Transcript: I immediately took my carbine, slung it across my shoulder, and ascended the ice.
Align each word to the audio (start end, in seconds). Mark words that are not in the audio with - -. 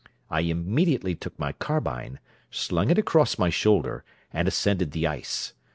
I 0.31 0.39
immediately 0.39 1.13
took 1.13 1.37
my 1.37 1.51
carbine, 1.51 2.17
slung 2.49 2.89
it 2.89 2.97
across 2.97 3.37
my 3.37 3.51
shoulder, 3.51 4.03
and 4.33 4.47
ascended 4.47 4.93
the 4.93 5.05
ice. 5.05 5.53